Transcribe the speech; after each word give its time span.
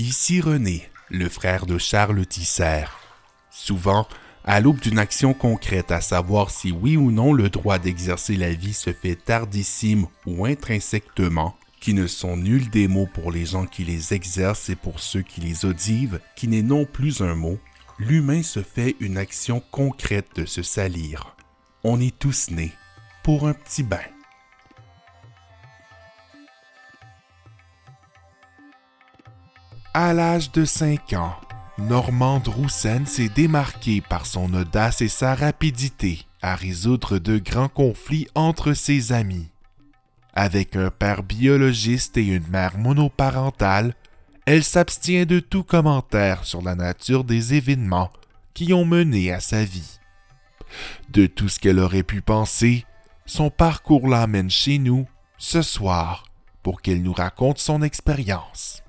Ici 0.00 0.40
René, 0.40 0.88
le 1.08 1.28
frère 1.28 1.66
de 1.66 1.76
Charles 1.76 2.24
Tisser. 2.24 2.84
Souvent, 3.50 4.06
à 4.44 4.60
l'aube 4.60 4.78
d'une 4.78 5.00
action 5.00 5.34
concrète 5.34 5.90
à 5.90 6.00
savoir 6.00 6.50
si 6.50 6.70
oui 6.70 6.96
ou 6.96 7.10
non 7.10 7.32
le 7.32 7.50
droit 7.50 7.80
d'exercer 7.80 8.36
la 8.36 8.52
vie 8.52 8.74
se 8.74 8.92
fait 8.92 9.16
tardissime 9.16 10.06
ou 10.24 10.46
intrinsèquement, 10.46 11.56
qui 11.80 11.94
ne 11.94 12.06
sont 12.06 12.36
nuls 12.36 12.70
des 12.70 12.86
mots 12.86 13.08
pour 13.12 13.32
les 13.32 13.44
gens 13.44 13.66
qui 13.66 13.82
les 13.82 14.14
exercent 14.14 14.68
et 14.70 14.76
pour 14.76 15.00
ceux 15.00 15.22
qui 15.22 15.40
les 15.40 15.64
audivent, 15.64 16.20
qui 16.36 16.46
n'est 16.46 16.62
non 16.62 16.84
plus 16.84 17.20
un 17.20 17.34
mot, 17.34 17.58
l'humain 17.98 18.44
se 18.44 18.62
fait 18.62 18.94
une 19.00 19.18
action 19.18 19.60
concrète 19.72 20.28
de 20.36 20.46
se 20.46 20.62
salir. 20.62 21.34
On 21.82 22.00
est 22.00 22.16
tous 22.16 22.52
nés 22.52 22.72
pour 23.24 23.48
un 23.48 23.52
petit 23.52 23.82
bain. 23.82 23.98
À 29.94 30.12
l'âge 30.12 30.52
de 30.52 30.64
5 30.66 31.14
ans, 31.14 31.34
Normand 31.78 32.42
Roussen 32.44 33.06
s'est 33.06 33.30
démarqué 33.30 34.02
par 34.02 34.26
son 34.26 34.52
audace 34.52 35.00
et 35.00 35.08
sa 35.08 35.34
rapidité 35.34 36.26
à 36.42 36.54
résoudre 36.54 37.18
de 37.18 37.38
grands 37.38 37.70
conflits 37.70 38.28
entre 38.34 38.74
ses 38.74 39.12
amis. 39.12 39.48
Avec 40.34 40.76
un 40.76 40.90
père 40.90 41.22
biologiste 41.22 42.18
et 42.18 42.26
une 42.26 42.46
mère 42.48 42.76
monoparentale, 42.76 43.94
elle 44.44 44.62
s'abstient 44.62 45.26
de 45.26 45.40
tout 45.40 45.64
commentaire 45.64 46.44
sur 46.44 46.60
la 46.62 46.74
nature 46.74 47.24
des 47.24 47.54
événements 47.54 48.10
qui 48.52 48.72
ont 48.74 48.84
mené 48.84 49.32
à 49.32 49.40
sa 49.40 49.64
vie. 49.64 49.98
De 51.08 51.26
tout 51.26 51.48
ce 51.48 51.58
qu'elle 51.58 51.78
aurait 51.78 52.02
pu 52.02 52.20
penser, 52.20 52.84
son 53.24 53.50
parcours 53.50 54.06
l'amène 54.06 54.50
chez 54.50 54.78
nous 54.78 55.08
ce 55.38 55.62
soir 55.62 56.24
pour 56.62 56.82
qu'elle 56.82 57.02
nous 57.02 57.14
raconte 57.14 57.58
son 57.58 57.82
expérience. 57.82 58.82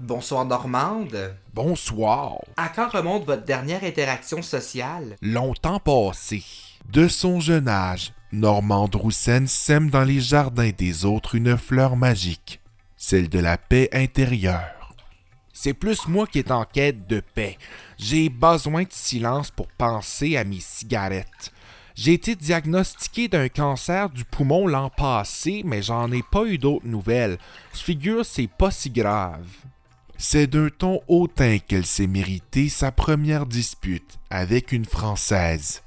Bonsoir 0.00 0.44
Normande. 0.46 1.36
Bonsoir. 1.54 2.38
À 2.56 2.68
quand 2.70 2.88
remonte 2.88 3.24
votre 3.24 3.44
dernière 3.44 3.84
interaction 3.84 4.42
sociale? 4.42 5.16
Longtemps 5.20 5.78
passé. 5.78 6.42
De 6.90 7.06
son 7.08 7.40
jeune 7.40 7.68
âge, 7.68 8.12
Normande 8.32 8.94
Roussen 8.94 9.46
sème 9.46 9.90
dans 9.90 10.02
les 10.02 10.20
jardins 10.20 10.70
des 10.76 11.04
autres 11.04 11.34
une 11.34 11.56
fleur 11.56 11.94
magique, 11.96 12.60
celle 12.96 13.28
de 13.28 13.38
la 13.38 13.58
paix 13.58 13.90
intérieure. 13.92 14.94
C'est 15.52 15.74
plus 15.74 16.08
moi 16.08 16.26
qui 16.26 16.38
est 16.38 16.50
en 16.50 16.64
quête 16.64 17.06
de 17.06 17.20
paix. 17.20 17.58
J'ai 17.98 18.28
besoin 18.28 18.82
de 18.82 18.92
silence 18.92 19.50
pour 19.50 19.68
penser 19.68 20.36
à 20.36 20.44
mes 20.44 20.60
cigarettes. 20.60 21.52
J'ai 21.94 22.14
été 22.14 22.34
diagnostiqué 22.34 23.28
d'un 23.28 23.48
cancer 23.48 24.08
du 24.08 24.24
poumon 24.24 24.66
l'an 24.66 24.88
passé, 24.88 25.62
mais 25.64 25.82
j'en 25.82 26.10
ai 26.10 26.22
pas 26.22 26.44
eu 26.46 26.56
d'autres 26.56 26.86
nouvelles. 26.86 27.38
Je 27.74 27.80
figure 27.80 28.24
c'est 28.24 28.48
pas 28.48 28.70
si 28.70 28.90
grave. 28.90 29.46
C'est 30.24 30.46
d'un 30.46 30.68
ton 30.68 31.00
hautain 31.08 31.58
qu'elle 31.58 31.84
s'est 31.84 32.06
méritée 32.06 32.68
sa 32.68 32.92
première 32.92 33.44
dispute 33.44 34.20
avec 34.30 34.70
une 34.70 34.84
Française. 34.84 35.82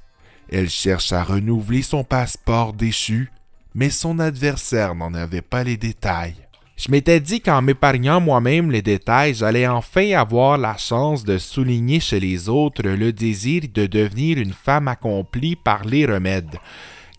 Elle 0.52 0.68
cherche 0.68 1.10
à 1.12 1.24
renouveler 1.24 1.80
son 1.80 2.04
passeport 2.04 2.74
déchu, 2.74 3.30
mais 3.74 3.88
son 3.88 4.18
adversaire 4.18 4.94
n'en 4.94 5.14
avait 5.14 5.40
pas 5.40 5.64
les 5.64 5.78
détails. 5.78 6.36
Je 6.76 6.90
m'étais 6.90 7.18
dit 7.18 7.40
qu'en 7.40 7.62
m'épargnant 7.62 8.20
moi-même 8.20 8.70
les 8.70 8.82
détails, 8.82 9.32
j'allais 9.32 9.66
enfin 9.66 10.12
avoir 10.12 10.58
la 10.58 10.76
chance 10.76 11.24
de 11.24 11.38
souligner 11.38 11.98
chez 11.98 12.20
les 12.20 12.50
autres 12.50 12.82
le 12.82 13.14
désir 13.14 13.62
de 13.72 13.86
devenir 13.86 14.36
une 14.36 14.52
femme 14.52 14.88
accomplie 14.88 15.56
par 15.56 15.82
les 15.86 16.04
remèdes. 16.04 16.58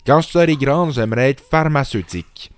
Quand 0.06 0.20
je 0.20 0.28
serai 0.28 0.54
grande, 0.54 0.92
j'aimerais 0.92 1.30
être 1.30 1.42
pharmaceutique. 1.50 2.52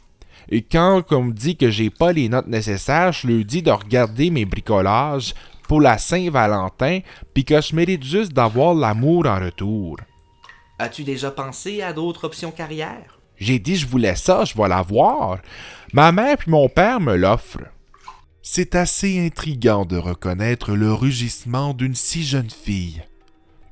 Et 0.48 0.62
quand 0.62 1.02
on 1.12 1.24
me 1.24 1.32
dit 1.32 1.56
que 1.56 1.70
j'ai 1.70 1.90
pas 1.90 2.12
les 2.12 2.28
notes 2.28 2.48
nécessaires, 2.48 3.12
je 3.12 3.26
lui 3.26 3.44
dis 3.44 3.62
de 3.62 3.70
regarder 3.70 4.30
mes 4.30 4.44
bricolages 4.44 5.34
pour 5.68 5.80
la 5.80 5.98
Saint-Valentin, 5.98 7.00
puis 7.32 7.44
que 7.44 7.60
je 7.60 7.76
mérite 7.76 8.02
juste 8.02 8.32
d'avoir 8.32 8.74
l'amour 8.74 9.26
en 9.26 9.38
retour. 9.38 9.96
As-tu 10.78 11.04
déjà 11.04 11.30
pensé 11.30 11.82
à 11.82 11.92
d'autres 11.92 12.24
options 12.24 12.50
carrière? 12.50 13.18
J'ai 13.36 13.58
dit 13.58 13.76
je 13.76 13.86
voulais 13.86 14.16
ça, 14.16 14.44
je 14.44 14.56
vais 14.56 14.68
l'avoir. 14.68 15.38
Ma 15.92 16.12
mère 16.12 16.36
puis 16.36 16.50
mon 16.50 16.68
père 16.68 17.00
me 17.00 17.16
l'offrent. 17.16 17.68
C'est 18.42 18.74
assez 18.74 19.24
intrigant 19.24 19.84
de 19.84 19.96
reconnaître 19.96 20.72
le 20.72 20.92
rugissement 20.92 21.74
d'une 21.74 21.94
si 21.94 22.24
jeune 22.24 22.50
fille. 22.50 23.02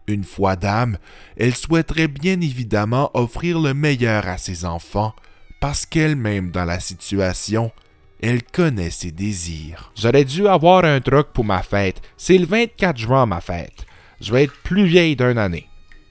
Une 0.06 0.24
fois 0.24 0.56
dame, 0.56 0.98
elle 1.36 1.54
souhaiterait 1.54 2.08
bien 2.08 2.40
évidemment 2.40 3.10
offrir 3.14 3.58
le 3.58 3.74
meilleur 3.74 4.26
à 4.26 4.38
ses 4.38 4.64
enfants, 4.64 5.14
parce 5.60 5.86
qu'elle-même 5.86 6.50
dans 6.50 6.64
la 6.64 6.80
situation, 6.80 7.72
elle 8.20 8.42
connaît 8.42 8.90
ses 8.90 9.12
désirs. 9.12 9.92
J'aurais 9.96 10.24
dû 10.24 10.46
avoir 10.48 10.84
un 10.84 11.00
truc 11.00 11.28
pour 11.32 11.44
ma 11.44 11.62
fête. 11.62 12.00
C'est 12.16 12.38
le 12.38 12.46
24 12.46 12.96
juin 12.96 13.26
ma 13.26 13.40
fête. 13.40 13.86
Je 14.20 14.32
vais 14.32 14.44
être 14.44 14.62
plus 14.62 14.86
vieille 14.86 15.16
d'une 15.16 15.38
année. 15.38 15.68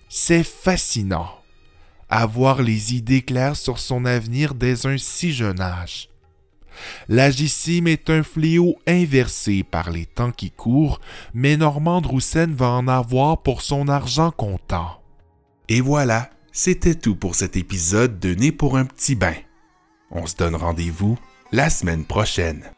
C'est 0.10 0.44
fascinant. 0.44 1.30
Avoir 2.10 2.62
les 2.62 2.96
idées 2.96 3.22
claires 3.22 3.58
sur 3.58 3.80
son 3.80 4.06
avenir 4.06 4.54
dès 4.54 4.86
un 4.86 4.98
si 4.98 5.34
jeune 5.34 5.60
âge. 5.60 6.10
L'agissime 7.10 7.88
est 7.88 8.10
un 8.10 8.24
fléau 8.24 8.78
inversé 8.88 9.64
par 9.64 9.90
les 9.90 10.06
temps 10.06 10.32
qui 10.32 10.52
courent, 10.52 11.02
mais 11.34 11.58
Normand 11.58 12.02
Roussen 12.02 12.54
va 12.54 12.70
en 12.70 12.88
avoir 12.88 13.42
pour 13.42 13.62
son 13.62 13.90
argent 13.90 14.32
comptant. 14.32 15.02
Et 15.70 15.82
voilà, 15.82 16.30
c'était 16.58 16.96
tout 16.96 17.16
pour 17.16 17.36
cet 17.36 17.56
épisode 17.56 18.20
de 18.20 18.34
Né 18.34 18.52
pour 18.52 18.80
un 18.80 18.86
petit 18.86 19.14
bain. 19.14 19.36
On 20.10 20.26
se 20.26 20.36
donne 20.36 20.56
rendez-vous 20.56 21.16
la 21.52 21.70
semaine 21.70 22.04
prochaine. 22.04 22.72